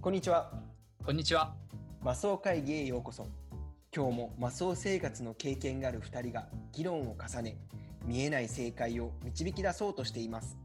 [0.00, 0.50] こんにちは。
[1.04, 1.54] こんにちは。
[2.02, 3.28] マスオ会議へようこそ。
[3.94, 7.56] 今日もマスオ生活の経験がある2人が議論を重ね、
[8.04, 10.58] 見えない正解を導き出そうとしています。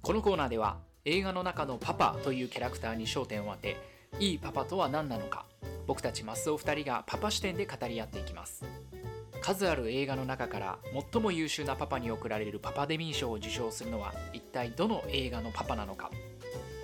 [0.00, 3.76] このコーナーでは映画の中のパパというキャラクターに焦点を当て、
[4.20, 5.46] いいパパとは何なのか、
[5.88, 8.64] 僕たちマスオ2人がパパ視点で語り合っていきます。
[9.42, 10.78] 数ある映画の中から
[11.12, 16.10] 最も優秀なパパに贈られるパパデミー賞を受賞するのは一体どの映画のパパなのか。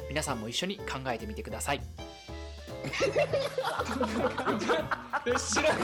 [0.08, 1.80] 皆さんも一緒に考えてみてください。
[5.36, 5.74] 知らない。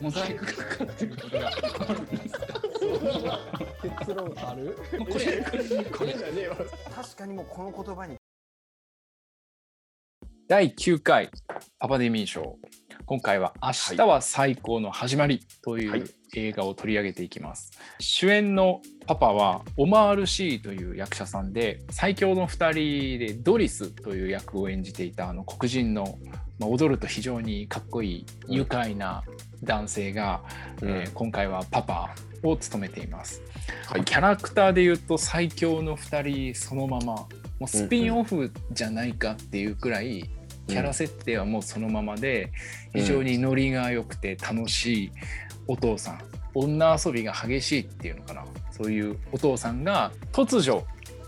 [0.00, 1.16] モザイクかかってる。
[1.16, 1.50] ことが
[1.88, 2.46] あるんですか
[3.98, 4.76] 結論ある？
[4.98, 6.56] これこれじゃねえわ
[6.94, 8.16] 確かにもうこの言葉に
[10.48, 11.28] 第9回
[11.80, 12.56] パパデミー賞。
[13.04, 26.18] 今回は「明日は最高の始まり」という映画を取り上げていきます、はい、主演のパパはオマール・シーという役者さんで最強の2人でドリスという役を演じていたあの黒人の、
[26.58, 29.22] まあ、踊ると非常にかっこいい愉快な
[29.62, 30.42] 男性が、
[30.82, 33.42] うん、えー、今回はパパを務めています、
[33.86, 40.28] はい、キャラクターで言うと最強の2人そのままもうスピンオフじゃないかっていうくらい
[40.66, 42.52] キャラ設定はもうそのままで、
[42.94, 45.12] 非常にノリが良くて楽しい
[45.66, 46.20] お父さん。
[46.54, 48.44] 女遊びが激しいっていうのかな。
[48.70, 50.84] そういうお父さんが突如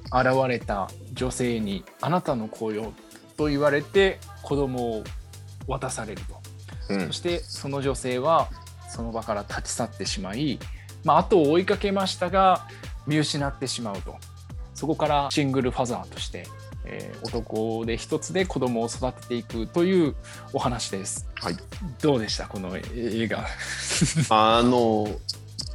[0.06, 2.92] 現れた女性に「あなたの子よ」
[3.36, 5.04] と言われて子供を
[5.66, 6.22] 渡される
[6.88, 8.48] と、うん、そしてその女性は
[8.88, 10.58] その場から立ち去ってしまい、
[11.04, 12.66] まあ、後を追いかけましたが
[13.06, 14.16] 見失ってしまうと。
[14.74, 16.46] そこからシングルファザーとして
[16.84, 20.14] えー、男で一つで子供を育てていくという
[20.52, 21.28] お話です。
[21.34, 21.56] はい、
[22.00, 23.44] どうでしたこの映画？
[24.30, 25.08] あの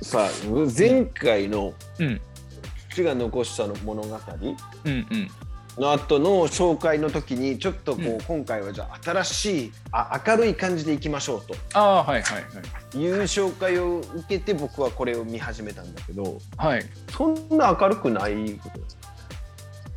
[0.02, 0.30] さ
[0.78, 1.74] 前回の
[2.90, 4.20] 父が残したの物語、
[4.86, 5.32] うんうん。
[5.78, 11.56] の後の紹介の時にちょっとこう、うん、今回はじゃあ新しいあ明るい感じでいきましょうと。
[11.74, 12.50] あ、はいはいは
[12.94, 13.08] い、い。
[13.10, 18.60] う紹介を受けて僕はこれを見始めたんだけど、はい、そんな明るくない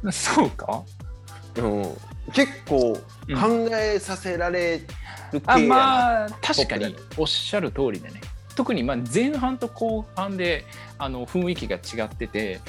[0.11, 0.83] そうか？
[1.59, 1.97] うん、
[2.33, 4.79] 結構考えさせられ
[5.33, 8.21] る系、うん、まあ確かにおっしゃる通りでね。
[8.55, 10.65] 特にまあ前半と後半で
[10.99, 12.61] あの雰囲気が違ってて、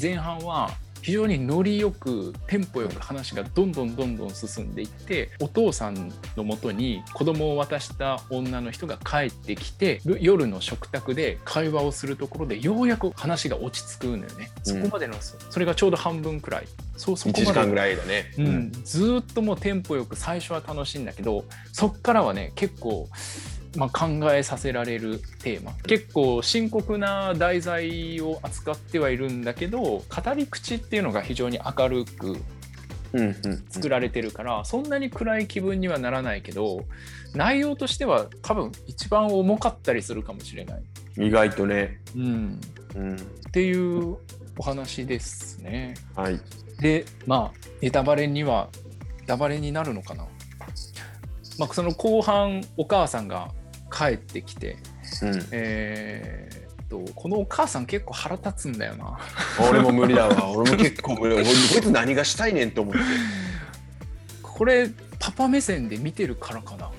[0.00, 0.70] 前半は
[1.06, 16.66] 非常にノリよくテンポよく話がどんどんどんどん進んでいってお父さんのもとに子供を渡した女の人が帰ってきて夜の食卓で会話をするところでようやく話が落ち着くのよね、そこまでのそれがちょうど半分くらい。
[16.96, 17.42] そうそこまで。
[17.42, 23.08] 1時間ぐらいだね、うん、ずっともうテンポよく最初は楽しいんだけどそっからはね結構
[23.76, 25.72] まあ、考えさせられるテーマ。
[25.86, 30.04] 結構深刻な題材を扱ってはいるんだけど語
[30.34, 32.36] り口っていうのが非常に明るく
[33.68, 36.84] 作られてるから、そんなに暗い気分にはならないけど
[37.34, 40.82] 内容としては多分一番重かったりするかもしれない。
[41.18, 42.60] 意外とね、うん、
[42.94, 43.18] うん、っ
[43.52, 44.16] ていう
[44.58, 45.94] お話ですね。
[46.14, 46.40] はい。
[46.80, 48.68] でまあネタバレには
[49.20, 50.26] ネタバレになるのかな。
[51.58, 53.50] まあ、その後半お母さんが
[53.90, 54.76] 帰ってきて、
[55.22, 59.18] うん、えー、とこのお母さん結構腹立つんだよな。
[59.68, 60.50] 俺も無理だわ。
[60.52, 61.44] 俺も結構無理こい
[61.80, 63.00] つ何がしたいねんと思って。
[64.42, 66.90] これパパ目線で見てるからかな。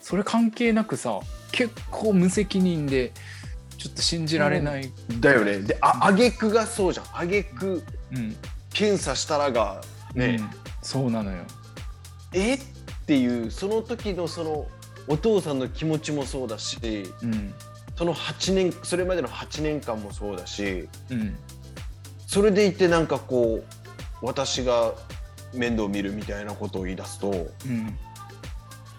[0.00, 1.18] それ関係なくさ
[1.50, 3.12] 結構無責任で
[3.76, 5.58] ちょっと信じられない、うん、だよね。
[5.58, 7.06] であげくがそうじゃん。
[7.12, 8.36] あげく、うん、
[8.72, 9.82] 検査したらが
[10.14, 10.50] ね、うん、
[10.82, 11.38] そうなのよ。
[12.32, 12.54] え？
[12.54, 12.58] っ
[13.06, 14.66] ていうその時のその
[15.08, 16.78] お父さんの気持ちもそうだし、
[17.22, 17.54] うん、
[17.96, 21.36] その8年それまでの8年間もそうだし、うん、
[22.26, 24.94] それでいてなんかこう私が
[25.54, 27.34] 面倒見るみたいなことを言い出すと、う
[27.68, 27.98] ん、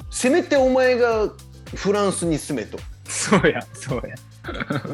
[0.10, 1.30] せめてお前が
[1.76, 2.78] フランスに住めと。
[3.06, 4.16] そうやそうや。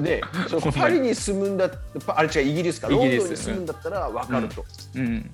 [0.02, 1.70] でその パリに住むんだ
[2.08, 2.88] あれ違うイギリスか。
[2.88, 4.66] ロンドンに住むんだったら分かると。
[4.96, 5.32] うん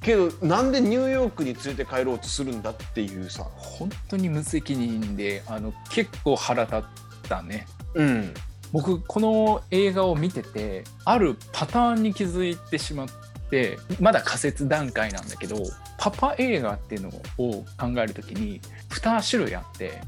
[0.00, 6.82] けどなんでニューヨークに連れて帰ろうとするんだっていうさ本当に無責任であの結構腹立っ
[7.28, 7.66] たね。
[7.94, 8.34] うん
[8.70, 13.06] 僕この映画を見ててあるパターンに気づいてしまっ
[13.50, 15.56] てまだ仮説段階なんだけど
[15.96, 17.08] パパ映画っていうの
[17.38, 18.60] を考える時に
[18.90, 20.02] 2種類あって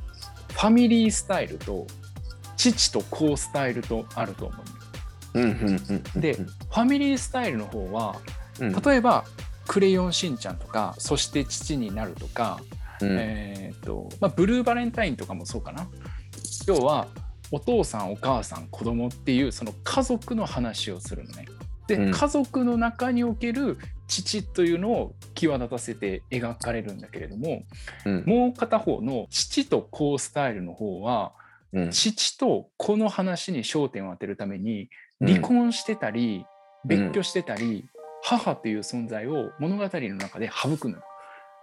[0.52, 1.86] ファミリースタイルと
[2.56, 4.54] 父と子スタイルとあると思
[5.34, 6.20] う。
[6.20, 8.16] でファミリースタイルの方は
[8.58, 9.24] 例えば
[9.70, 12.60] クレヨンしんちゃんとか、そして父になるとか、
[13.00, 15.86] うん、えーとまあ、ブルーバレンタインとかもそうかな。
[16.66, 17.06] 要は
[17.52, 21.46] お父さんお母さん子供っていうその家族の話をするのね。
[21.86, 23.78] で、うん、家族の中における
[24.08, 27.62] 父というのを際立たせて描かれるんだけれども、
[28.04, 31.30] うん、もう片方の父と子スタイルの方は、
[31.72, 34.90] うん、父と子の話に焦点を当てるために
[35.20, 36.44] 離婚してたり、
[36.84, 37.84] 別居してたり、
[38.22, 40.96] 母という存在を物語の中で省くの。
[40.96, 41.02] よ。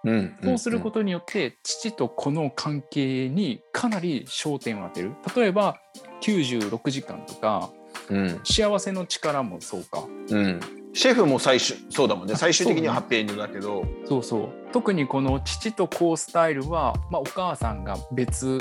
[0.04, 5.12] うん、そうすることによって父と子の関係にかなり焦点を当てる。
[5.36, 5.82] 例えば
[6.22, 7.72] 96時間とか、
[8.10, 10.60] うん、幸せの力もそうか、うん、
[10.94, 12.36] シェフも最終そうだもんね。
[12.36, 13.86] 最終的にはハッピーエンドだけど。
[14.06, 14.50] そうそう。
[14.72, 18.60] 特にこの父と子スタイルは、まあ、お母さんが別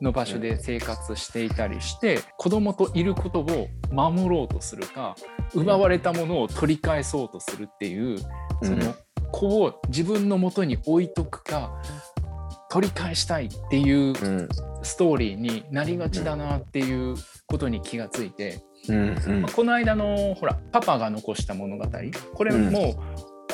[0.00, 5.16] の場所で生活していたりして、うん、子供といることを守ろうとするか
[5.54, 8.18] 奪われたものを取り返そうとするっていう、
[8.62, 8.94] その
[9.32, 11.72] 子を自分のもとに置いとくか
[12.70, 14.14] 取り返したいっていう
[14.82, 17.16] ストーリーになりがちだなっていう
[17.46, 19.16] ことに気がついて、うん。
[19.16, 19.42] うん。
[19.42, 21.86] まあ、この間のほらパパが残した物語
[22.34, 23.02] これも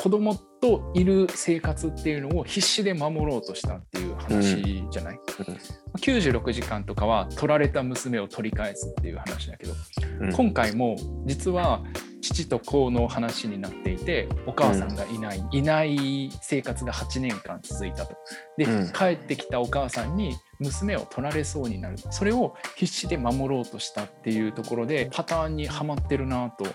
[0.03, 5.55] 子供といる生活っていうのを必死で守ろうとしたっていう話じゃない、うん、
[5.95, 9.73] 96時間とかは取られた娘を取り返すっていう話だけど、
[10.19, 11.81] うん、今回も実は
[12.21, 18.17] 父と子の話になっていてお母さんがいない、うん、いない生活が8年間続いたと。
[18.57, 26.65] で、うん、帰ってきたお母さんに娘を取られそうになるそれを必死で守ろうとしたっていうところでパターンにはまってるなと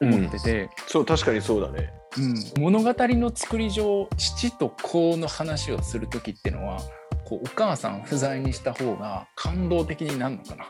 [0.00, 6.80] 思ってて、うん、そう確かにそうだね、うん、物語の作り上父と子の話をする時っていうのは
[7.24, 10.66] こうお母さん不在にした方が感動的になるのかな。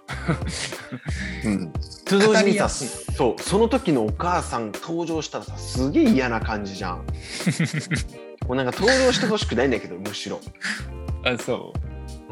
[1.44, 1.73] うん、
[2.05, 7.05] と同時にさそうその時のお母さん登場したらさすげえ嫌な感じじゃん。
[8.47, 10.41] もうなんか登場してほしくないんだけどむしろ。
[11.25, 11.83] あそう。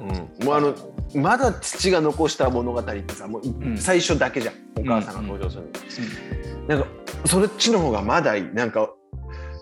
[0.02, 0.75] うん、もうあの
[1.14, 3.43] まだ父が残した物語ってさもう
[3.76, 6.87] 最初だけじゃん、うん、お母さんが登場するの、うんうん、なんか
[7.26, 8.90] そっちの方がまだいいなんか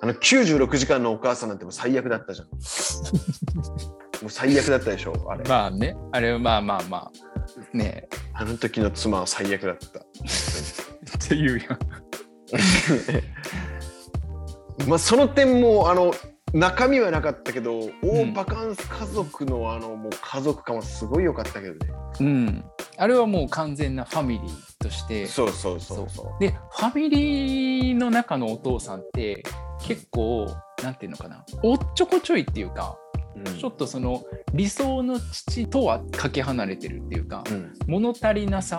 [0.03, 2.49] あの96時間のお母さんなんても最悪だったじゃん。
[4.23, 5.45] もう最悪だったでしょあれ。
[5.45, 7.77] まあね、あれはまあまあまあ。
[7.77, 9.99] ねあの時の妻は最悪だった。
[9.99, 10.03] っ
[11.29, 11.79] ていうやん。
[14.89, 16.15] まあその点もあの
[16.53, 21.93] 中身はなかったけど、大バカンス家族のあのもう家族感はすごい良かったけどね。
[22.21, 22.65] うん。
[22.97, 25.27] あれはもう完全なファミリーとして。
[25.27, 29.43] そうそうそうそうで、ファミリーの中のお父さんって
[29.81, 30.49] 結構、
[30.83, 32.99] なんていうのかな、おっちょこちょいっていうか、
[33.59, 38.79] ちょっとその理想の父とはかけ離れてるっていうか、うん、物足りなさ、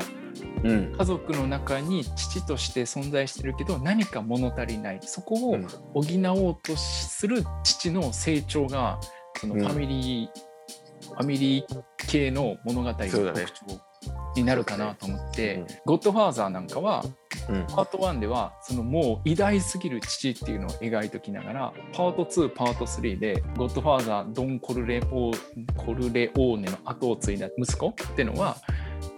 [0.63, 4.99] うん、家族の中に父として存在してるけど何か物足りない。
[5.01, 5.57] そこを
[5.93, 8.99] 補おうとする父の成長が
[9.37, 13.90] そのファミリー、ファミリー系の物語の特徴
[14.35, 17.03] になるかなと思って、ゴッドファーザーなんかは、
[17.49, 25.31] うん、パート1ではそのもう偉大すぎる父っていうのを描いときながらパート2パート3でゴッドファーザードン・コルレオ
[25.75, 28.57] コルレオーネの後を継いだ息子っていうのは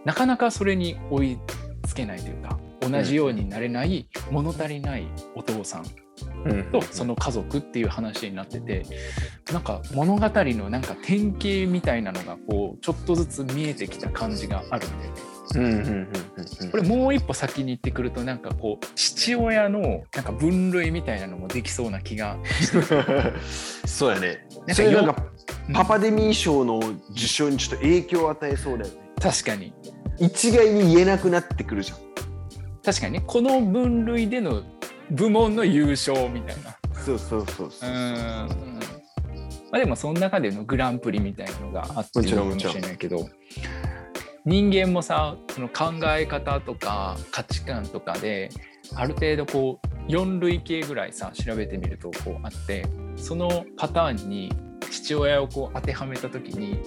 [0.06, 1.38] なかなかそれに追い
[1.88, 5.86] つけないというか同じようになれない物足りないお父さん
[6.72, 8.86] とその家族っていう話になってて
[9.52, 15.34] なんか物語のなんか典型みたいなのがこうちょっとずつ見えてきた感じがあるんだよね。
[16.72, 22.38] これもう一歩先に行ってくるとなんかこう父親のなんか分類みたいなのもできそうな気が。
[23.86, 24.48] そうやね。
[24.68, 25.26] なんかなんか
[25.74, 26.80] パパデミー賞の
[27.12, 28.98] 受賞にちょっと影響を与えそうだよね。
[29.22, 29.74] 確かに。
[30.20, 31.98] 一概に言えなくなってくるじゃん。
[32.84, 33.24] 確かにね。
[33.26, 34.64] この分類での
[35.12, 36.78] 部門の優勝みたいな。
[36.94, 37.90] そうそうそうそう
[39.74, 43.28] まあ、でもその中でのグランプリみたいなのがあってるかもしれないけど
[44.46, 48.52] 人間もさその考え方とか価値観とかで
[48.94, 54.52] ある程度こう4類型ぐらいさ調べてみるとこうあってそのパターンに
[54.92, 56.80] 父親をこう当てはめた時に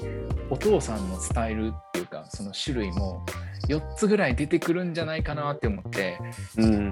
[0.50, 3.24] お父さんのスタイルっていうかその種類も
[3.68, 6.18] 4つぐらい出てくるんじゃないかなって思って、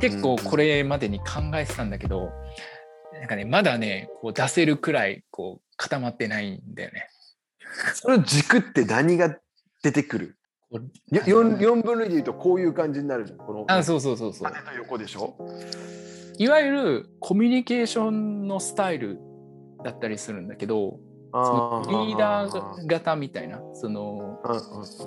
[0.00, 2.30] 結構これまでに考えてたんだけど
[3.12, 7.08] なんかねまだねこう出せるくらいこう固まってないんだよね。
[7.94, 9.36] その軸って何が
[9.82, 10.36] 出てくる
[11.12, 13.38] ？4, 4分類でいうとこういう感じになるじゃん。
[13.38, 14.52] このあそうそうそうそう。
[14.52, 15.36] 縦と横でしょ？
[16.38, 19.20] いわゆるコミュニケーションのスタイル
[19.84, 20.98] だったりするんだけど
[21.32, 24.40] そのリーダー型みたいなその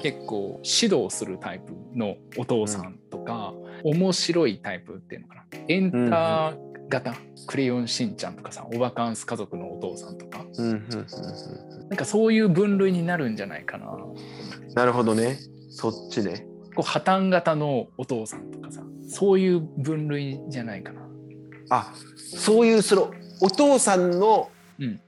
[0.01, 3.53] 結構指導するタイプのお父さんとか、
[3.83, 5.43] 面白いタイプっていうのかな。
[5.69, 7.15] エンター型
[7.47, 13.97] クレヨンしんちゃんとかさおバカンス家族のお父さんとか、うんうんうんうん、なんかそういう分類になるんじゃないかな。
[14.73, 15.37] なるほどね。
[15.69, 16.45] そっちね。
[16.75, 21.01] こう破綻型のお父さんとかさそういう分類じゃないかな。
[21.69, 24.99] あそういうそのお父さんの、うん、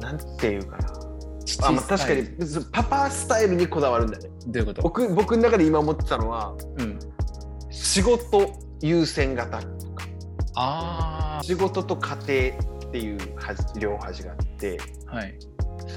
[0.00, 0.92] なんていうかな。
[1.62, 2.28] あまあ、確かに
[2.72, 4.30] パパスタイルにこだわるんだよね。
[4.46, 4.82] どういうこと？
[4.82, 6.98] 僕僕の中で今思ってたのは、うん、
[7.70, 10.04] 仕事優先型とか。
[10.56, 12.16] あ仕事と家
[12.52, 13.18] 庭っていう
[13.78, 15.34] 両端があって、はい、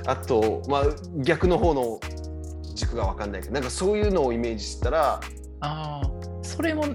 [0.08, 0.84] あと、まあ、
[1.17, 2.00] 逆の方の
[2.74, 5.20] 軸が分かんないけどなんかそういうのをイメージしたら
[5.60, 6.01] あ
[6.41, 6.86] それも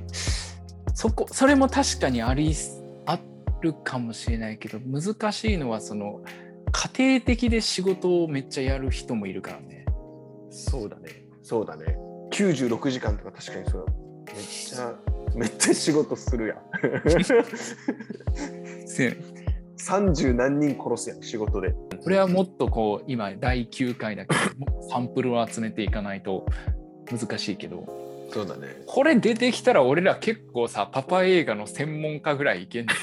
[0.92, 2.81] そこそれも確かにありあ
[3.62, 6.20] るかもしれないけど難しいのはその
[6.72, 9.84] 家庭的で仕事をめっちゃやる人もいるからね。
[10.50, 11.28] そうだね。
[11.42, 11.96] そうだね。
[12.32, 13.92] 96時間とか確かにそうだ
[14.34, 14.94] めっちゃ
[15.34, 16.58] めっちゃ仕事するやん。
[19.82, 21.74] 30何人殺すやん仕事で。
[22.02, 24.40] これはもっとこう今第9回だけど
[24.88, 26.46] サンプルを集めていかないと
[27.10, 27.86] 難しいけど
[28.32, 28.82] そうだね。
[28.86, 32.92] これ出てきたら俺ら結構さパパ映画の専門家ぐらいいけんの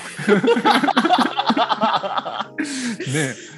[3.13, 3.50] ね。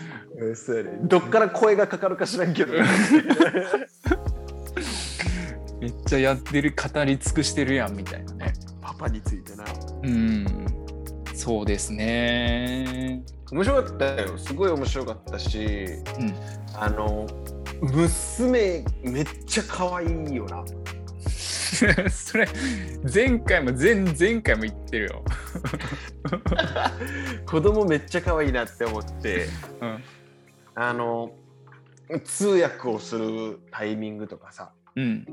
[0.82, 1.00] ね。
[1.04, 2.74] どっから声がかかるか知らんけど。
[5.80, 8.54] めっちゃやってる語り尽くしてるやんみたいなね。
[8.82, 9.64] パパについてな。
[10.04, 10.46] うん。
[11.34, 13.24] そうですね。
[13.52, 14.38] 面白かったよ。
[14.38, 15.86] すごい面白かったし、
[16.20, 16.34] うん、
[16.76, 17.28] あの
[17.82, 20.64] 娘めっちゃ可愛いよな
[22.12, 22.48] それ
[23.14, 25.24] 前回も前前回も言ってるよ。
[27.46, 29.48] 子供めっちゃ可愛いなって思って、
[29.82, 30.04] うん、
[30.76, 31.32] あの
[32.24, 35.26] 通訳をするタイミングとかさ、うん、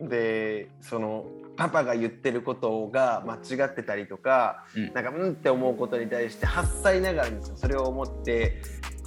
[0.00, 1.26] でその
[1.56, 8.62] パパが言ってることが間違ってたりとか、うん、なんかうんって思うことに対して8歳ながらにそれを思って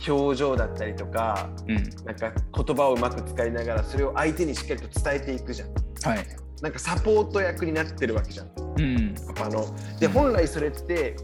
[0.07, 5.69] 表情だったりとか、うん、なんか言葉をうまく使いながらそれを相手にしっかりと伝えていくじゃん。
[6.03, 6.25] はい、
[6.61, 8.47] なんかサポート役になってるわけじゃん。
[8.77, 9.65] うん、パパの
[9.99, 11.15] で本来それって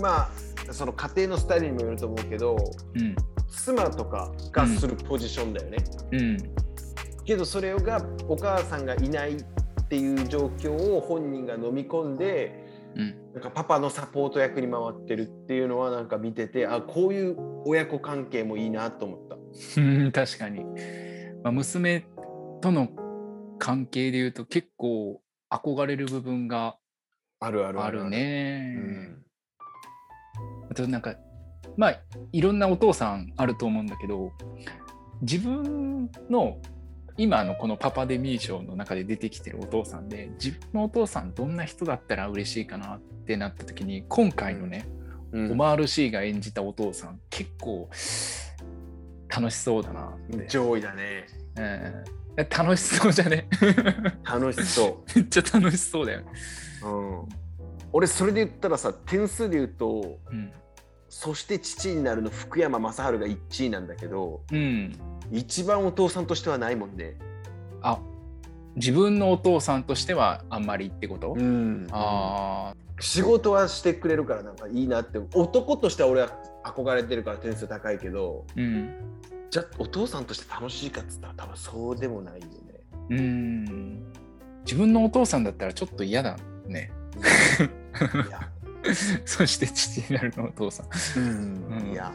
[0.00, 0.22] ま
[0.68, 2.56] あその家庭のスタイルにもよると思うけど、
[2.94, 3.14] うん、
[3.48, 5.78] 妻とかがするポジションだよね。
[6.12, 6.36] うん。
[7.24, 9.44] けどそれがお母さんがいないっ
[9.88, 12.64] ていう状況を本人が飲み込んで、
[12.96, 19.36] うん、なんかパパのサポート役に回ってるっていうのはなんか見ててあこういう親子関係もいいなと思った。
[20.12, 20.64] 確かに、
[21.42, 22.06] まあ、娘
[22.60, 22.88] との
[23.62, 26.78] 関係でいうと結構憧れる部分が
[27.38, 28.74] あるあるあるね。
[28.76, 29.24] うん、
[30.68, 31.14] あとなんか
[31.76, 32.00] まあ
[32.32, 34.32] いろんなお父さんあると思うんだけど
[35.20, 36.58] 自分の
[37.16, 44.88] 今のこのパパデミー賞の中で出てきてるお父さんで自分のお父さんどんな人だったら嬉しいかなってなった時に今回のね、
[45.30, 47.88] うん、オマール・シーが演じたお父さん結構
[49.28, 50.16] 楽しそうだな
[50.48, 51.26] 上位だね、
[51.56, 53.46] うん、楽しそうじゃね？
[54.24, 55.18] 楽しそう。
[55.18, 56.22] めっちゃ楽しそうだよ、
[56.84, 57.28] うん、
[57.92, 60.50] 俺それで言ったらさ点数で言うと、うん、
[61.08, 64.92] そして父になるの福山雅治が1位なんだけど、うん、
[65.30, 67.16] 一番お父さんとしてはないもんね。
[67.82, 67.98] あ
[68.76, 75.18] 自分のお父さんとしてはあんまりってこと、うん、あ仕事はしてくれるからなんかいいなって。
[75.34, 76.30] 男としては俺は
[76.64, 78.94] 憧れてるから点数高いけど、うん、
[79.52, 82.54] じゃあお父さんとして楽しいかっつったら多分そうでもないよね。
[83.10, 84.12] うん
[84.64, 86.90] 自分のお父さんだったらちょっと嫌だね。
[88.26, 88.48] いや
[89.26, 90.86] そして父になるのお父さん。
[91.18, 92.10] うん、うん、いや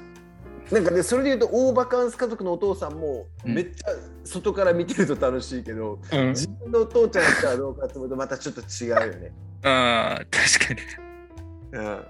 [0.72, 3.90] なんかねそれで言うと大バカンス家族のお父さんもめっちゃ
[4.24, 9.32] 外から見てると楽しいけど、うん、自分のお父ちゃんやったらどうかって思うとまたちょっと違うよね。
[9.62, 10.82] ああ確かに。
[11.74, 12.06] うん。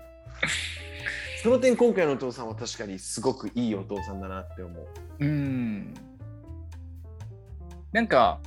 [1.44, 4.88] その点今回のお父さんは確かにすごくいいお父さんだなって思う。
[5.20, 5.94] うん。
[7.92, 8.40] なんか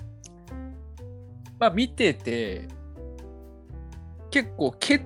[1.58, 2.68] まあ見てて
[4.30, 5.02] 結構欠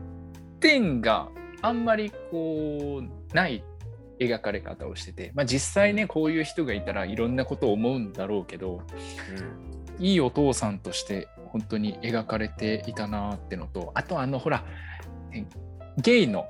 [0.60, 1.28] 点が
[1.62, 3.64] あんまりこうない
[4.18, 8.82] 描かれ方をしてて、まあ、実際ねこういう人がいたらいろんなことを思うんだろうけど、
[9.98, 14.64] うん、いいお父さんとして本当に描かれていたなってのとあとあのほら
[15.98, 16.46] ゲイの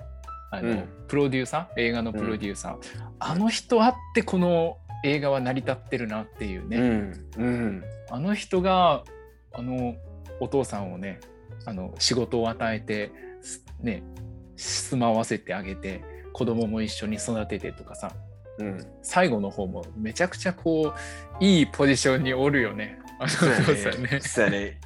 [0.56, 1.80] あの、うん、プロデューサー？
[1.80, 2.80] 映画のプロデューサー、うん、
[3.18, 6.78] あの人あってこの映画は成り立ってるなっていうね、
[7.36, 7.84] うん。
[8.10, 9.04] あの人が
[9.52, 9.94] あの
[10.40, 11.20] お父さんをね
[11.66, 13.12] あの仕事を与えて
[13.80, 14.02] ね
[14.56, 18.12] 住まわせてあげて子供も一緒に育ててとかさ、
[18.58, 20.94] うん、最後の方もめちゃくちゃこ
[21.40, 22.98] ういいポジションにおるよね。
[23.20, 24.20] あのね。
[24.20, 24.80] そうね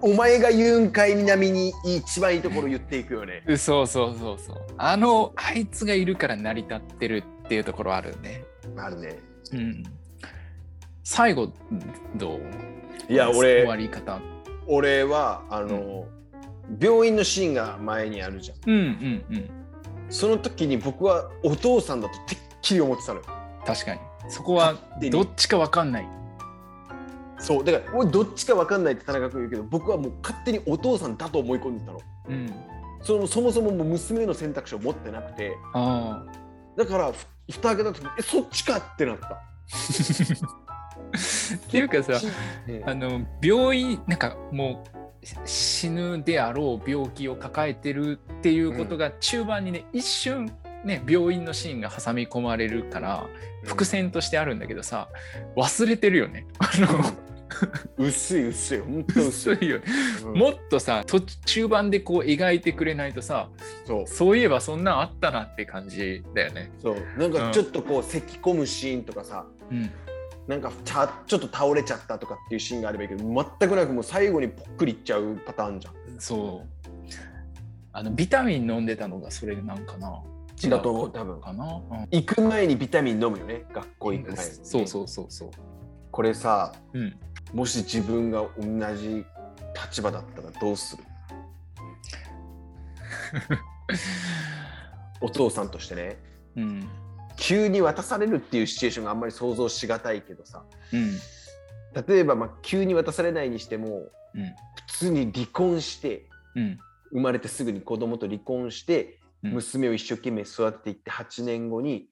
[0.00, 3.42] お前が言うんかい南に一番いいところ言っていくよね。
[3.56, 4.56] そうそうそうそう。
[4.76, 8.44] あのあいつがいるから成り立ってるっていうところあるね。
[8.76, 9.18] あるね。
[9.52, 9.82] うん。
[11.02, 11.52] 最後
[12.16, 13.12] どう？
[13.12, 14.20] いや俺終わり方。
[14.66, 16.06] 俺はあの、
[16.68, 18.58] うん、病院のシーンが前にあるじゃん。
[18.70, 19.50] うんうんうん。
[20.10, 23.26] その時に僕はお父さんだとてっきり思ってたのよ。
[23.66, 24.00] 確かに。
[24.28, 24.74] そこは
[25.10, 26.08] どっちか分かんない。
[27.48, 32.00] そうだから俺どっちか分かんないって田中君言うけど僕はもう勝手にお父さんだと思い込んでたの。
[32.28, 32.52] うん、
[33.00, 36.26] そのそもそもも娘の選択肢を持ってなくてあ
[36.76, 37.10] だから
[37.50, 39.28] 蓋開けた時えそっちかってなった。
[41.56, 42.20] っていうかさ、
[42.84, 50.52] あの病院なんかもう死ぬであろう病気を抱えてるっていうことが中盤にね、一瞬
[50.84, 53.26] ね病院のシーンが挟み込まれるから
[53.64, 55.08] 伏線としてあるんだけどさ
[55.56, 56.46] 忘れてるよね。
[56.58, 57.27] あの
[57.98, 59.68] 薄い薄い本当薄い。
[59.68, 59.80] よ、
[60.24, 63.48] うん、もっとさ途中盤でこう描いてくれないとさ
[63.84, 64.06] そう。
[64.06, 66.70] そういえばそんなんあったなって感じだよね。
[66.78, 66.96] そう。
[67.18, 69.90] なんかちょっとこう、咳込むシーンとかさ、うん、
[70.46, 75.94] なんかちゃちょっと倒れちゃったとかっていうシーンがあればいいけど全くなくもう最後にぽっくりいっちゃうパターンじゃん。
[76.18, 76.68] そう。
[77.92, 80.22] あのビタミン飲んでたのがそれなんかな。
[80.68, 81.40] だと思う多分。
[81.40, 85.50] かな、うん、行く前にビタミン飲むよね学校行く前に、ね、そうそうそうそう。
[86.10, 87.16] これさ、うん、
[87.52, 89.24] もし自分が同じ
[89.88, 91.04] 立場だったらどうする？
[95.20, 96.18] お父さんとしてね、
[96.56, 96.88] うん、
[97.36, 101.18] 急に渡されるっていうシチュエーションがあんまり想像しがたいけどさ、うん、
[102.06, 104.54] 例えばまあ急に渡されないにしても、うん、
[104.86, 106.78] 普通に離婚して、うん、
[107.10, 112.08] 生まれてすぐに子供と離婚して、娘を一生懸命育てていって8年後に、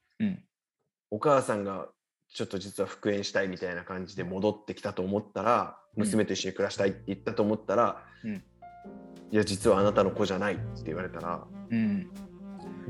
[1.10, 1.88] お母さんが
[2.32, 8.02] ちょっと実は復縁したいみたいな感じで戻ってきたと思ったら、娘と一緒に暮らしたいって言ったと思ったら、
[9.30, 11.44] いや実はあなたの子じゃないって言われたら、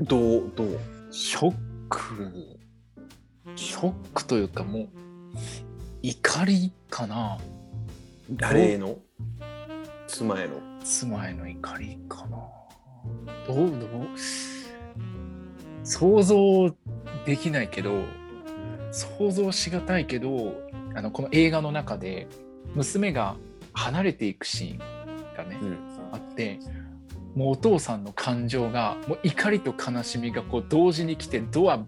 [0.01, 0.79] どうどう？
[1.09, 1.55] ショッ
[1.89, 2.33] ク。
[3.55, 4.89] ショックというかもう
[6.01, 7.37] 怒りかな。
[8.31, 8.97] 誰への？
[10.07, 10.61] 妻への。
[10.83, 12.37] 妻への怒りかな。
[13.47, 14.07] どうどう？
[15.83, 16.75] 想像
[17.25, 18.03] できないけど
[18.97, 20.55] 想像しがたいけど
[20.95, 22.27] あのこの映画の中で
[22.73, 23.35] 娘が
[23.73, 24.77] 離れていくシーン
[25.37, 25.77] がね、うん、
[26.11, 26.59] あって
[27.35, 31.85] もうお父さんの感情がもう怒りと悲しみがこう同時に来てドアバ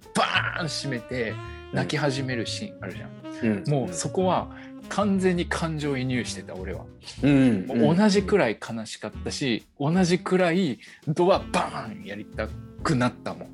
[0.59, 1.33] ーン閉めて
[1.73, 4.47] 泣き始めるシーンあるじゃん、うん、もうそこは
[4.89, 6.85] 完全に感情移入してた俺は、
[7.23, 12.47] うん、同じくらい悲しかったし同じくらいドアバーンやりた
[12.83, 13.49] くなったもん、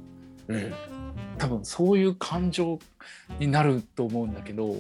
[0.50, 0.74] うん、
[1.38, 2.80] 多分そういう感情
[3.40, 4.76] になると思うんだけど。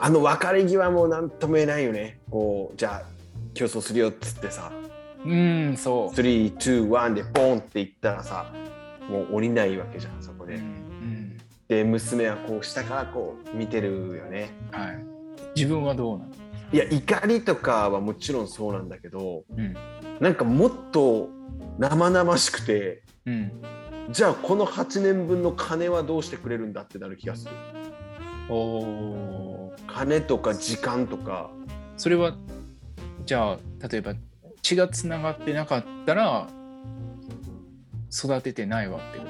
[0.00, 2.20] あの別れ際も何とも言えないよね。
[2.30, 3.08] こうじゃあ
[3.52, 4.70] 競争するよっつってさ。
[5.24, 6.16] うんそう。
[6.16, 8.52] 321でボンって言ったらさ
[9.10, 14.50] もう降りないわけじゃんそこで、うんうん、で娘はこう下からこう見てるよね。
[14.70, 15.04] はい。
[15.56, 16.30] 自分はどうなの？
[16.72, 19.74] いや怒りとかはもちろんそうなんだけど、うん、
[20.20, 21.28] なんかもっと
[21.78, 23.50] 生々しくて、うん、
[24.10, 27.52] じゃあこの8年分の金はどうしてくれるんだってなる気がする。
[28.50, 31.50] お金とか時間とか。
[31.98, 32.34] それは
[33.26, 34.14] じゃあ例えば
[34.62, 36.48] 血がつながってなかったら
[38.10, 39.24] 育ててないわってこ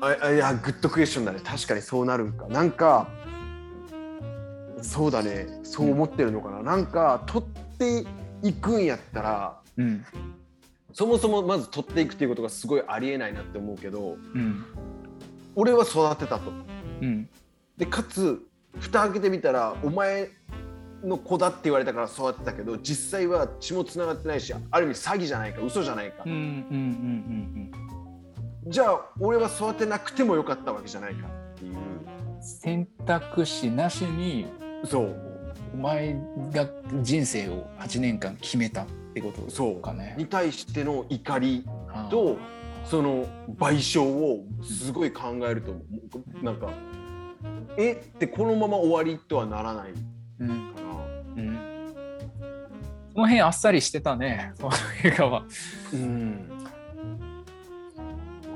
[0.00, 0.06] と？
[0.24, 1.40] あいやグッドクエスチョンだね。
[1.44, 2.48] 確かにそうなるんか。
[2.48, 3.08] なんか
[4.82, 5.46] そうだね。
[5.62, 8.04] そう思ってるのかな、うん、なんか取って
[8.42, 10.04] いくんやったら、うん、
[10.92, 14.64] そもそもまず取っていくっていうことがすごいありえないなって思うけど、うん、
[15.54, 16.50] 俺は育てたと。
[17.00, 17.28] うん、
[17.76, 18.42] でかつ
[18.80, 20.30] 蓋開けてみたらお前
[21.04, 26.24] の子だって言われたから育てたけど実際は血もつながってないしある意味詐欺じゃないか嘘じゃないか、
[28.66, 31.76] じゃあ俺は育てなくてもよかったわけじゃないかっていう。
[32.40, 34.46] 選択肢なしに
[34.84, 35.16] そう。
[35.74, 36.16] お前
[36.52, 36.66] が
[37.02, 38.86] 人生を8年間決めた
[39.18, 41.66] ってことかねに対しての怒り
[42.10, 42.36] と
[42.84, 43.26] その
[43.58, 45.74] 賠償をすごい考えると、う。
[46.40, 46.70] ん、なんか
[47.76, 47.92] え？
[47.92, 49.92] ってこのまま終わりとはならない。
[50.40, 50.74] うん。
[51.36, 51.58] うん、
[53.12, 54.72] その辺あっさりしてたね、その
[55.04, 55.44] 映画は。
[55.92, 56.48] うん。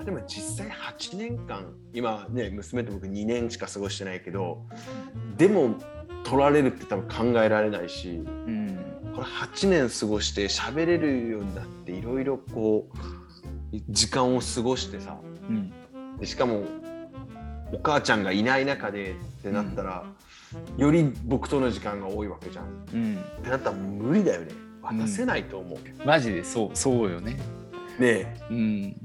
[0.05, 4.67] でも実際8年間今ね娘と僕2年しか過ごしてないけど
[5.37, 5.77] でも
[6.25, 8.82] 取られるって多分考えられないし、うん、
[9.15, 12.97] これ8年過ごして喋れるようになっていろいろこう
[13.89, 15.73] 時間を過ごしてさ、うん、
[16.19, 16.65] でしかも
[17.73, 20.05] お母ちゃんがいない中でってなったら、
[20.77, 22.67] より僕との時間が多いわけじゃん。
[22.93, 24.53] うん、ってなったら無理だよね。
[24.83, 27.39] 渡せないと思う、うん、マジでそうそうよね。
[27.99, 28.59] ねうん。
[28.59, 28.97] い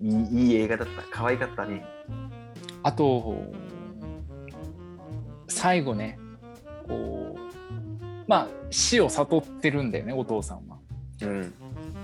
[0.00, 1.02] いいい映画だった。
[1.10, 1.84] 可愛かったね。
[2.82, 3.44] あと
[5.46, 6.18] 最後ね
[6.86, 7.47] こう
[8.28, 10.76] まあ死を悟ってるんだよねお父さんは、
[11.22, 11.52] うん、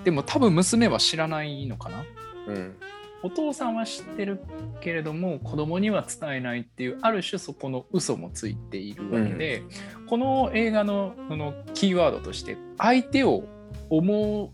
[0.03, 2.05] でも多分娘は知らないのかな、
[2.49, 2.77] うん、
[3.23, 4.43] お父さんは知ってる
[4.81, 9.63] けれども子供には伝えないっていうある種そこの嘘もついているわけで、
[10.01, 13.45] うん、この映画のそのキーワードとして相手を
[13.91, 14.51] 思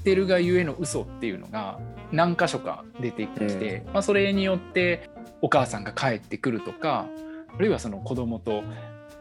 [0.00, 1.78] ってるがゆえの嘘っていうのが
[2.10, 5.08] 何箇所か出てきて、うん、まあ、それによって
[5.40, 7.06] お母さんが帰ってくるとか
[7.54, 8.62] あるいはその子供と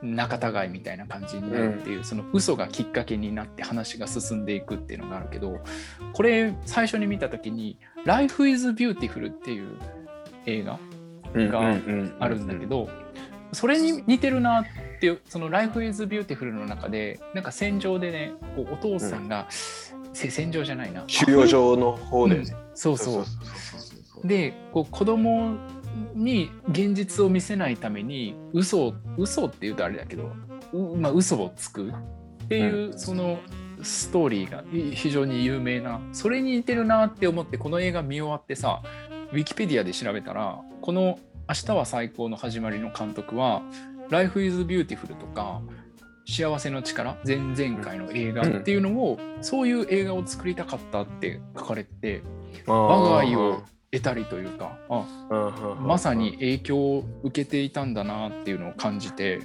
[0.06, 5.60] 仲違いみたいな感じになるっていう、うん、その嘘がきっかけになって話が進んでいくっていうのがあるけど
[6.14, 9.70] これ最初に見た時に「Life is Beautiful」っていう
[10.46, 10.80] 映画
[11.36, 11.60] が
[12.20, 12.90] あるんだけど
[13.52, 14.66] それに似てるなっ
[15.00, 19.48] ていうその「Life is Beautiful」の中でなんか戦場でねこうお父さんが、
[20.08, 21.04] うん、戦場じゃないな。
[21.08, 23.26] 収容所の方でね、うん、そうそう。
[24.28, 25.58] でこう子供
[26.14, 30.32] に現実を見せないために嘘嘘っていうとあれだけど
[30.74, 31.92] う、まあ、嘘をつく。
[32.46, 33.40] っていう、その
[33.82, 38.82] ストーリーが非常に有名なそれに似てるなって思ってこの映画見終わってさ
[39.32, 43.62] ウィキペディアで調べたらこの「明日は最高の始まり」の監督は
[44.10, 45.62] 「Life is Beautiful」とか
[46.26, 52.24] 「幸せの力」前々回の映画っていうのを、そういう映画を作りたかったって書かれて
[52.66, 59.42] 我が愛を得たりというかあ、まさに影響を受けていたんだなっていうのを感じて。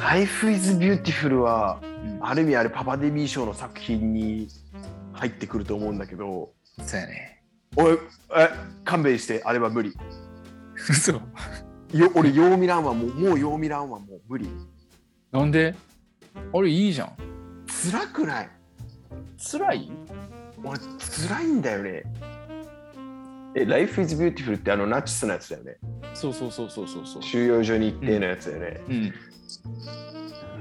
[0.00, 4.46] Life is Beautiful は、うん、ある意味あれパパデミー賞の作品に
[5.12, 6.52] 入ってくると思うんだけど。
[6.84, 7.42] そうやね。
[7.76, 7.98] おい
[8.36, 8.50] え
[8.84, 9.92] 勘弁してあれは無理。
[10.88, 11.12] 嘘。
[11.12, 11.20] よ
[12.14, 14.48] 俺ヨーミランはもうもうヨーミランはもう無理。
[15.32, 15.74] なんで？
[16.54, 17.16] あれいいじゃん。
[17.66, 18.50] 辛くない。
[19.36, 19.90] 辛い？
[20.64, 22.02] 俺辛いんだよね。
[23.54, 25.76] え、Life is Beautiful ってあのナチスのやつだよね。
[26.14, 27.22] そうそうそうそうそう。
[27.22, 28.80] 収容所に行ってのやつだよね。
[28.88, 29.12] うん、うん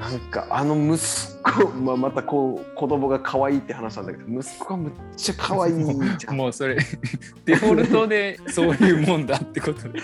[0.02, 1.00] なんかあの息
[1.44, 5.86] 子、まあ、またこう子供が可愛いって話なんだけど息子がむっちゃ可愛い
[6.18, 6.36] じゃん。
[6.38, 6.76] もうそれ
[7.46, 10.00] デフォルトでそういうもんだってことで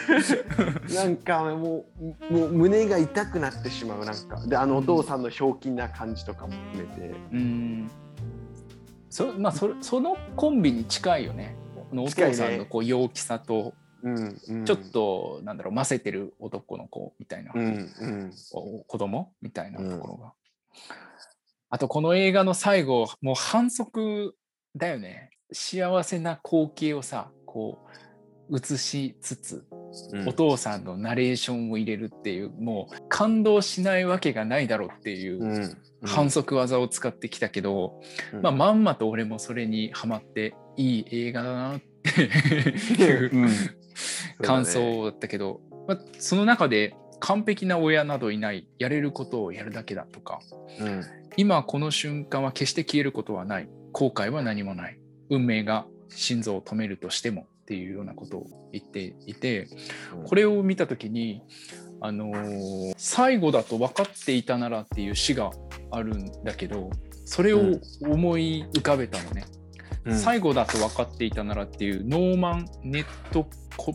[0.93, 1.85] なんかも
[2.29, 4.39] うもう胸が痛くなってしまうなんか。
[4.45, 7.15] であのお父さんのひょうきんな感じとかも含めて。
[7.33, 7.91] うん
[9.09, 11.55] そ,、まあ、そそのコンビに近いよね。
[11.93, 17.65] お父さんのこう陽気さとうんうん、ちょっとなんだろうませてる男の子みたいな、うん
[17.99, 18.31] うん、
[18.87, 20.31] 子供みたいなところが、うん、
[21.71, 24.35] あとこの映画の最後もう反則
[24.75, 25.31] だよね。
[25.51, 27.79] 幸せな光景をさこ
[28.49, 29.65] う映しつつ、
[30.11, 38.01] うん、お父さんのナレーションを入れるっていうもう感動しないわけがないだろうっていう反則技を使ってきたけど、
[38.41, 42.21] まあ、まんまと俺もそれにはまっていい映画だなって
[43.03, 43.49] い う、
[44.41, 50.39] 感想だったけど、まあ、その中で完璧な親などいないやれることをやるだけだとか、
[50.79, 51.03] うん、
[51.35, 59.67] 今この瞬間は決して消えることはない後悔は何もない運命が心臓を止めるとしてもっていうようなことを言っていて、
[60.25, 61.41] これを見た時に
[61.99, 65.51] あのー、最後だと分かっていたならっていう詩が
[65.91, 66.89] あるんだけど
[67.25, 69.45] それを思い浮かべたのね、
[70.05, 73.47] うん、最後だと分かっていたならっていうノーマン・ネット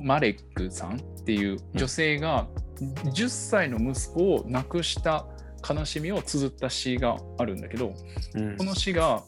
[0.02, 2.46] マレックさんっていう女性が
[2.81, 5.26] 10歳の息子を亡くした
[5.68, 7.94] 悲しみを綴った詩があるんだけど、
[8.35, 9.22] うん、この詩が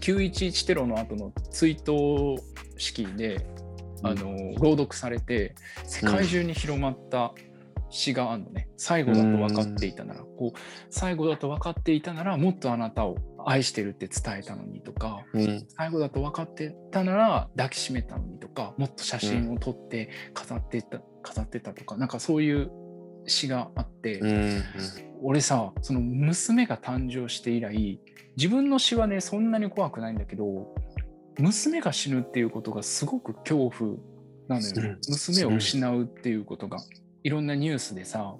[0.00, 2.40] 911テロの後の追悼
[2.76, 3.46] 式で、
[4.02, 7.32] うん、あの朗読されて世界中に広まった
[7.92, 8.68] 詩があるのね。
[8.76, 10.58] 最後だと分かっていたなら、こう
[10.90, 22.70] 最後だと分かっていたならもっとあなたを愛してるって伝えたのにとか、うん、最後だと分かってたなら抱きしめたのにとかもっと写真を撮って飾ってた、うん、飾ってたとかなんかそういう
[23.26, 24.62] 詩があって、うん、
[25.22, 28.00] 俺さその娘が誕生して以来
[28.36, 30.74] 自分の詩はねそんなに怖くないんだけど
[31.38, 33.96] 娘が死ぬっていうことがすごく恐怖
[34.48, 36.78] なのよ、娘を失うっていうことが、
[37.24, 38.34] いろんなニュースでさ、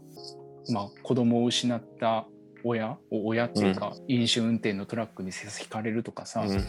[0.70, 2.26] まあ、子供を失った
[2.64, 6.64] 親親っていうか、飲酒運転のトラックに引かれるとかさ、うん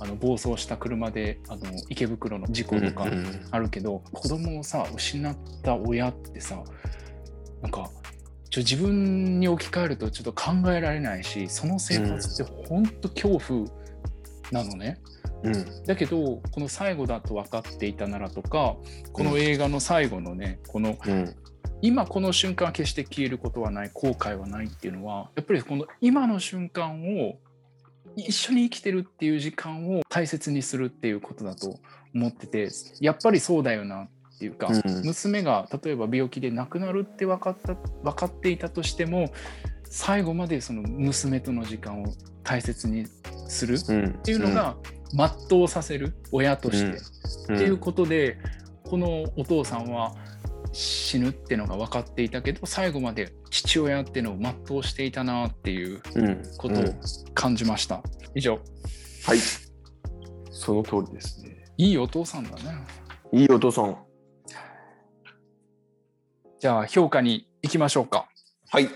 [0.00, 3.06] あの暴走した車であの池袋の事故とか
[3.50, 3.96] あるけど、うん。
[3.98, 6.62] うん、子供をさ失った親ってさ
[7.62, 7.90] なんか
[8.50, 13.68] ちょ自分に置き換えるとちょっと考えられないしその生活って本当恐怖
[14.50, 15.00] なのね。
[15.42, 18.76] うん、だけどこの最後だと分かっていたならとか
[19.12, 20.98] この映画の最後のねこの
[21.82, 27.38] 今この瞬間は決して消えることはない後悔はないっていうのはやっぱりこの今の瞬間を
[28.16, 31.78] 一緒に生きてるっていう時間を大切にするっていうことだと
[32.14, 32.68] 思ってて
[33.00, 39.32] やっぱりそうだよなっていうか、うん、娘が例えば病気で亡くなるって分かった分かっていたとしても
[39.84, 42.06] 最後までその娘との時間を
[42.42, 43.06] 大切に
[43.48, 44.76] するっていうのが
[45.12, 46.98] 全うさせる親として、
[47.54, 48.38] っていうことで
[48.84, 50.14] このお父さんは
[50.72, 56.00] 死ぬってのが分かっていたけど最後まで父親っていうのを全うしていたなっていう
[56.58, 56.84] ことを
[57.34, 58.02] 感じました、
[58.34, 58.58] 以上。
[59.24, 59.38] はい。
[60.50, 61.64] その通りですね。
[61.76, 62.56] いいお父さんだね。
[63.32, 63.96] いいお父さん。
[66.60, 68.28] じゃあ評価に行きましょうか。
[68.70, 68.88] はい。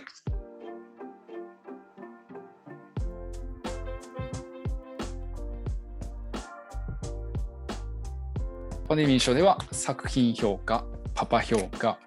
[8.86, 10.84] パネミー賞では作品評価、
[11.14, 11.98] パパ評価、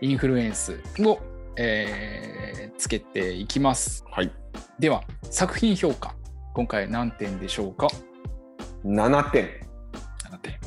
[0.00, 1.18] インフルエンスを、
[1.56, 4.04] えー、つけていきます。
[4.10, 4.32] はい。
[4.78, 6.14] では、作品評価、
[6.54, 7.88] 今回何点でしょうか
[8.84, 9.44] ?7 点。
[10.30, 10.58] 7点。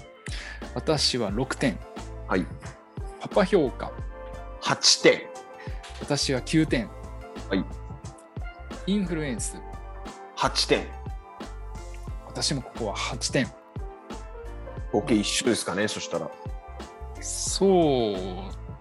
[0.75, 1.79] 私は6点。
[2.27, 2.45] はい。
[3.19, 3.91] パパ評価。
[4.61, 5.21] 8点。
[5.99, 6.89] 私は9点。
[7.49, 7.65] はい。
[8.85, 9.59] インフルエンス。
[10.37, 10.87] 8点。
[12.27, 13.47] 私もここは8点。
[14.91, 16.29] 合計一緒ですかね、そしたら。
[17.21, 18.15] そう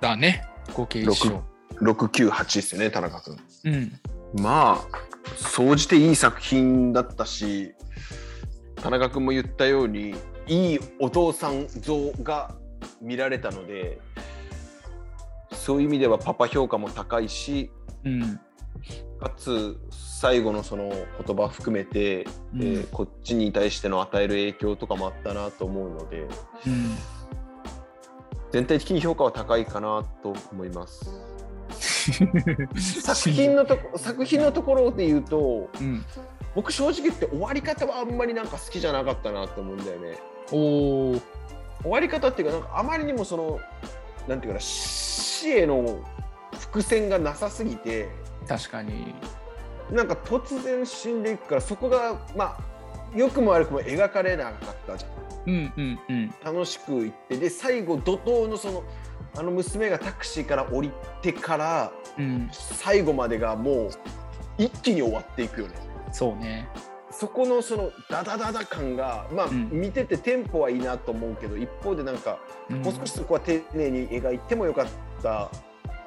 [0.01, 1.43] だね、合計一緒。
[1.81, 3.39] 6、9、8ですよね、田中君。
[3.65, 4.43] うん。
[4.43, 4.99] まあ、
[5.37, 7.75] 総じていい作品だったし、
[8.77, 10.15] 田中君も言ったように、
[10.47, 12.55] いいお父さん像が
[13.01, 14.01] 見られたので、
[15.53, 17.71] そういう意味ではパパ評価も高いし、
[18.05, 18.41] うん、
[19.19, 20.91] かつ最後のその
[21.25, 22.25] 言葉含めて、
[22.55, 26.21] うん、えー、こっちに対しての与える影響とかもあったなと思うので、
[26.67, 26.97] うん、
[28.51, 31.11] 全体的に評価は高いかなと思います。
[33.03, 36.05] 作品のと作品のところで言うと、うん、
[36.55, 40.19] 僕正直言って終わり方はあんまりなんか好きじゃなかったなと思うんだよね。
[40.51, 41.15] お
[41.83, 43.61] 終わり方っていうかなんかあまりにもその
[44.27, 46.01] なんていうかな死への
[46.59, 48.09] 伏線がなさすぎて
[48.49, 49.15] 確かに
[49.91, 52.59] なんか突然死んでいくからそこがまあ
[53.15, 55.28] 良くも悪くも描かれなかったじゃん。
[55.47, 58.85] うんうんうん、楽しく行ってで最後怒涛のその
[59.37, 60.91] あの娘がタクシーから降り
[61.23, 63.91] てから、うん、最後までがもう
[64.59, 65.75] 一気に終わっていくよね。
[66.13, 66.69] そうね。
[67.11, 72.39] そこのそのダダダダ感がまあ、うん、見ててテンポはいいなと思うけど一方でなんか、
[72.71, 74.87] うん、もう少しそこは丁寧に描いてもよかっ
[75.23, 75.51] た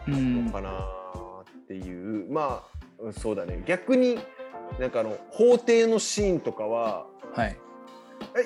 [0.08, 0.70] のかな
[1.42, 2.64] っていう、ま
[3.08, 3.64] あそうだね。
[3.66, 4.20] 逆に
[4.80, 7.58] なんかあの法廷のシーンとかは、はい、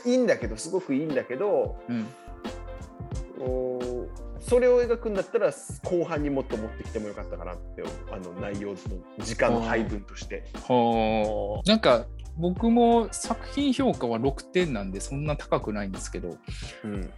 [0.05, 2.07] いいんだけどすごくいいんだけど、うん、
[3.39, 3.79] お
[4.39, 5.51] それを描くんだったら
[5.83, 8.77] 後半にもっと持ってきてもよかったかなってあの内容の
[9.23, 10.43] 時間の配分として。
[10.67, 12.05] はなんか
[12.37, 16.37] 僕も作品評価は6点なんでそんな高くないんですけど、
[16.83, 17.09] うん、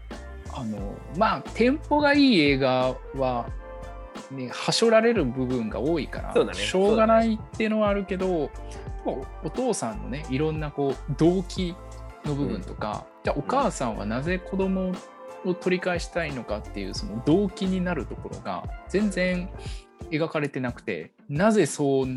[0.54, 3.50] あのまあテンポがいい映画は
[4.32, 8.50] ね、はしょられる部分が多いから、ね、しょうがないっていうのはあるけど、ね、
[9.44, 11.76] お父さんのねいろんなこう動機
[12.26, 14.94] の部分とか、うん、じゃあお母さんはなぜ子供
[15.46, 19.50] を取り返したいのかっていうその動機になるところが全然
[20.12, 22.08] 描かれてなくてなぜそう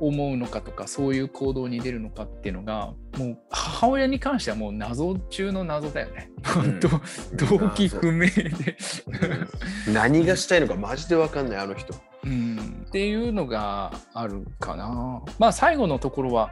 [0.00, 6.30] 思うのかとかそういう行動に出るのかっていうのがもう母親に関してはもう謎中の謎だよね。
[6.44, 8.76] 本当、うん、動機不明で
[9.92, 11.94] 何がしたいのかマジで分かんないあの人。
[12.24, 15.22] うん、っていうのがあるかな。
[15.38, 16.50] まあ最後のところは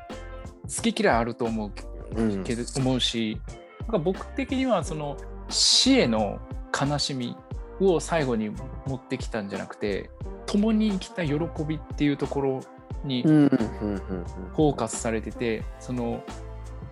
[0.65, 1.71] 好き嫌いあると思う
[2.45, 3.41] けど、うん、思うし
[3.81, 5.17] なんか僕的にはその
[5.49, 6.41] 死への
[6.79, 7.37] 悲しみ
[7.81, 8.51] を最後に
[8.87, 10.11] 持ってきたんじゃなくて
[10.47, 11.35] 共に生きた喜
[11.67, 12.61] びっていうところ
[13.05, 16.23] にフォーカスされててその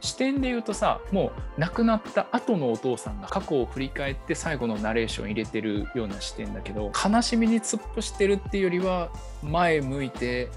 [0.00, 9.10] 視点で言うとさもう亡くなった後のお父さんが過去を振り返って最後のナレーション入れてるような視点だけど悲しみに突っ伏してるっていうよりは
[9.42, 10.50] 前向いて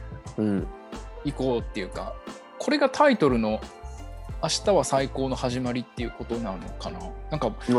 [1.24, 2.13] いこうっていうか、
[2.60, 3.62] これがタイトルの
[4.42, 7.00] 「明日は最高の始まり」っていうことなのかな。
[7.32, 7.74] なんかそ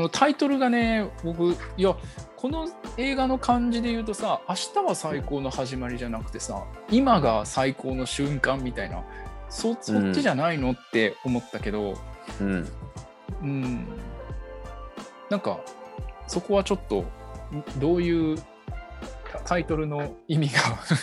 [0.00, 1.94] のタイトルがね僕いや
[2.36, 9.04] この映画の感じで言うとさ明日は最高の始まりじゃなくてさ今が最高の瞬間みたいな
[9.50, 11.98] そそっちじゃないの、って思ったけど、
[12.40, 12.68] うん、
[13.42, 13.88] うん、
[15.28, 15.60] なんか
[16.28, 17.04] そこはちょっと
[17.78, 18.38] どういう
[19.44, 20.60] タイトルの意味が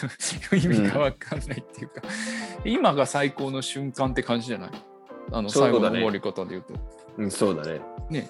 [0.57, 2.09] 意味が分かんないっていうか、うん、
[2.65, 4.71] 今が最高の瞬間って感じじゃない？
[5.31, 6.73] あの最後の終わり方で言うと。
[7.17, 7.81] うん、そうだね。
[8.09, 8.29] ね。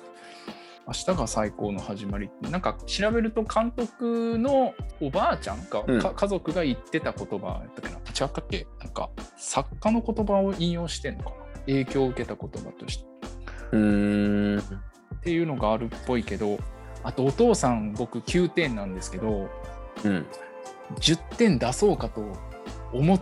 [0.87, 7.97] 明日が最高の始まりってなんか調べると監督のおばあちゃんかうん、か家族が言ってた言葉やったっけな？
[7.97, 8.67] 違ったっけ？
[8.79, 11.59] なんか作家の言葉を引用してんのかな？
[11.61, 13.05] 影響を受けた言葉として。
[13.73, 14.59] うん。
[14.59, 14.63] っ
[15.21, 16.57] ていうのがあるっぽいけど
[17.03, 19.49] あとお父さん僕9点なんですけど、
[20.05, 20.25] うん、
[20.99, 22.21] 10点出そうかと
[22.93, 23.19] 思っ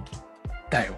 [0.76, 0.96] たよ。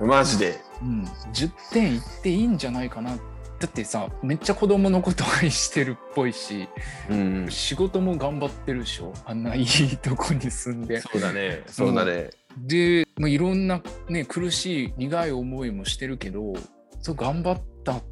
[0.00, 3.14] マジで、うん、10点いっていいんじゃないかな。
[3.14, 3.18] っ
[3.58, 6.68] だってさめっちゃ子供のこと愛してるっぽいし、
[7.10, 9.12] うん、仕事も頑張ってるでしょ。
[9.24, 11.00] あんないいとこに住んで。
[11.00, 11.64] そうだね。
[11.66, 16.54] そうだね、で、まあ、いろんなね苦しい苦い思いもしてるけど
[17.00, 18.02] そう頑張ったん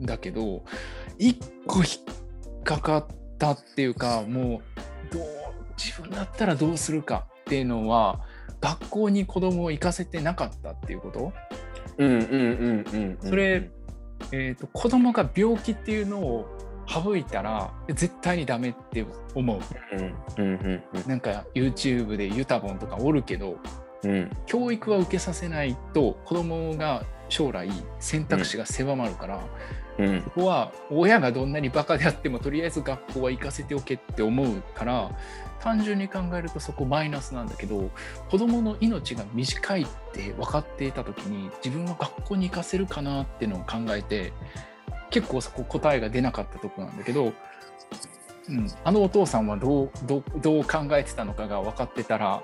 [0.00, 0.64] だけど
[1.18, 1.84] 一個引
[2.60, 3.06] っかかっ
[3.38, 4.60] たっていうかも
[5.10, 5.26] うどう
[5.78, 8.24] 自分だったらどうするかっていうのは
[8.60, 11.32] 学校に子供を行かせてなかったっていうこと？
[11.98, 13.70] うんうんうんうん、うん、それ
[14.32, 16.46] えーと、子供が病気っていうのを
[16.86, 19.60] 省いたら絶対にダメって思う。
[21.06, 23.58] なんか YouTube でユタボンとかおるけど、
[24.04, 27.68] うん、教育は受けさせないと子供が将来
[28.00, 29.40] 選択肢が狭まるから、
[29.98, 35.10] うん、そこは親がどんなにバカであってもとりあえず学校は行かせておけって思うから
[35.60, 37.90] 単純に考えるとそこマイナスなんだけど
[38.30, 44.32] 子どもの命が短いって分かっていた時に自分は学校に行かせるかなっていうのを考えて
[45.10, 47.32] 結構そこ答えが出なかったとこなんだけど、
[48.48, 52.42] うん、あのお父さんはどうどどう考えてたのかが分かってたら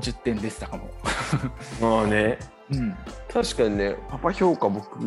[0.00, 0.90] 10点でしたかも。
[1.80, 2.38] まあね、
[2.72, 2.96] うん、
[3.32, 4.98] 確かにねパパ評価僕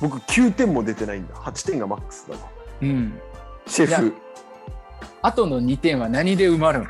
[0.00, 1.34] 僕9点も出てないんだ。
[1.34, 2.40] 8点がマックスだわ。
[2.82, 3.20] うん、
[3.66, 4.14] シェフ。
[5.22, 6.88] あとの2点は何で埋まるん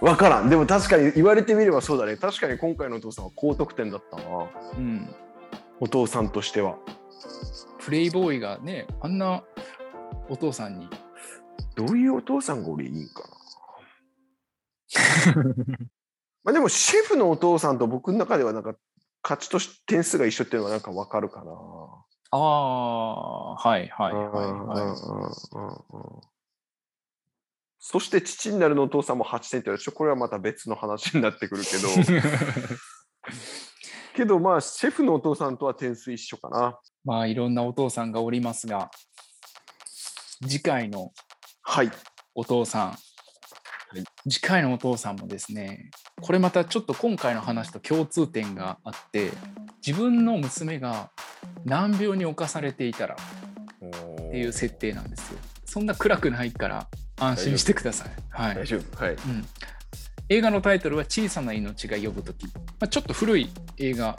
[0.00, 0.48] 分からん。
[0.48, 2.16] でも確かに言われてみればそうだね。
[2.16, 4.22] 確かに今回のお父さんは高得点だったな、
[4.78, 5.14] うん、
[5.80, 6.76] お父さんとしては。
[7.78, 9.42] プレイボーイがねあんな
[10.28, 10.88] お父さんに。
[11.76, 13.22] どういうお父さんが俺いいんか
[15.36, 15.44] な？
[16.42, 18.74] まあでもシェフのお父さんと僕の中ではなんか
[19.22, 21.52] 勝ちとし点数が一緒っていうのはなんか分かるかな。
[22.32, 26.26] ああはいはいはいはい。
[27.78, 31.88] そして父になるのお父さんも8点ってちょこれはまた別の話になってくるけど。
[34.14, 36.78] けどまあシェフのお父さんとは点数一緒かな。
[37.04, 38.90] まあいろんなお父さんがおりますが
[40.42, 41.12] 次回の
[42.34, 42.96] お父さん、はい、
[44.28, 49.30] 次回のお父さんもですねこれまたちょっと今回の話と共通点があって
[49.84, 51.10] 自分の娘が
[51.64, 55.38] 難病に侵されていたらっていう設定なんですよ。
[55.64, 58.10] そんな暗くないから安心してください。
[58.30, 59.46] はい、大丈夫、はい、うん。
[60.28, 62.46] 映画のタイトルは「小さな命が呼ぶ時」
[62.78, 64.16] まあ、ちょっと古い映画。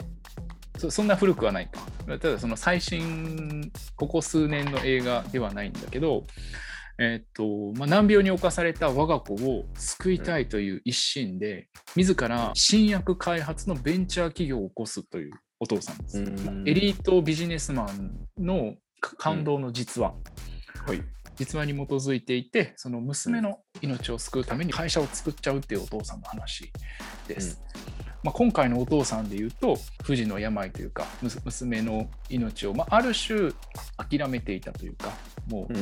[0.78, 1.80] そそんな古くはないか。
[2.18, 6.26] ただその最新ここ数年の映画ではないんだけど、
[7.02, 16.20] えー、っとまあ、難病に侵された我が子を救いたいという一心で、自ら新薬開発のベンチャー企業を起こすというお父さんです。
[16.20, 18.76] エリートビジネスマンの
[19.18, 20.14] 感動の実話。
[20.86, 21.02] はい、
[21.36, 26.72] 実話に基づいていてその娘の命を救うために会社を作っちゃうっていうお父さんの話
[27.26, 27.60] です。
[27.74, 27.82] うん、
[28.22, 31.04] まあ、今回のお父さんで言うと不治の病というか
[31.44, 33.50] 娘の命を、まあ、ある種
[33.96, 35.12] 諦めていたというか
[35.48, 35.72] もう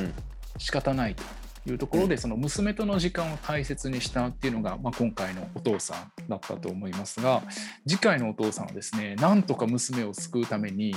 [0.58, 1.22] 仕方ないと
[1.70, 7.42] いうところで、その娘との時間を大切にしたっていうのが、まあ、今回のお父さんだったと思いますが
[7.86, 10.94] 次回のお父さんはですねなんとか娘を救うために、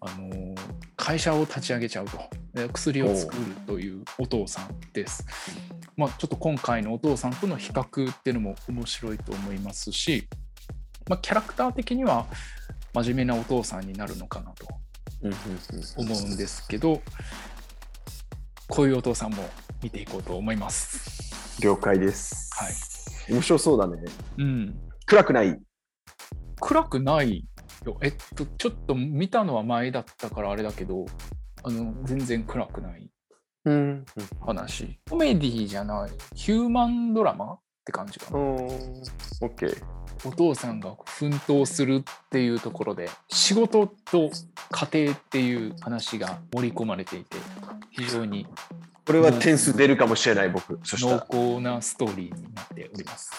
[0.00, 0.54] あの
[0.96, 2.18] 会社を立ち上げちゃうと。
[2.72, 5.26] 薬を作るというお父さんです。
[5.96, 10.28] まあ、ちょっと今回のお父さんとの比較っていうのも面白いと思いますし、
[11.08, 12.26] まあ、キャラクター的には
[12.92, 14.68] 真面目なお父さんになるのかなと
[15.96, 17.02] 思うんですけど、
[18.68, 19.48] こういうお父さんも
[19.82, 21.60] 見ていこうと思います。
[21.62, 22.50] 了解です。
[22.54, 23.32] はい。
[23.32, 24.02] 面白そうだね。
[24.38, 24.78] うん。
[25.06, 25.60] 暗くない？
[26.60, 27.44] 暗くない
[27.84, 27.98] よ。
[28.02, 31.06] えっと、ちょっと見たのは前だったからあれだけど、
[31.62, 33.10] あの、全然暗くない
[34.40, 34.84] 話。
[34.84, 38.38] うん、コメディじゃない、ヒューマンドラマって感じかな。
[38.38, 39.82] オッケー。
[40.24, 44.30] お父さんが奮闘するっていうところで仕事と
[44.70, 47.36] 家庭っていう話が盛り込まれていて
[47.90, 48.46] 非常に
[49.04, 53.32] これは点数出るかもしれない僕そした濃厚なストーリーになっております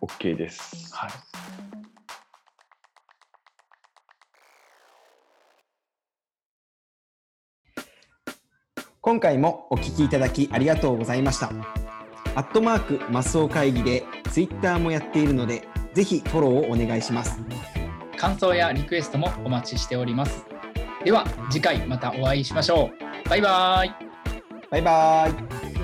[0.00, 1.10] OK ですはい
[9.00, 11.85] 今回もお聞きいただきありがとうございました。
[12.36, 17.42] アットマークマスオ会議でツイッターもやっているので、ぜひフォローをお願いします。
[18.18, 20.44] 感想やリクエストもお待ちしております。
[21.02, 22.90] では次回またお会いしましょ
[23.24, 23.28] う。
[23.30, 23.94] バイバイ。
[24.70, 25.28] バイバ
[25.72, 25.75] イ